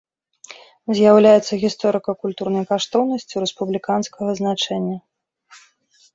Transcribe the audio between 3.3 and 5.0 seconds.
рэспубліканскага значэння.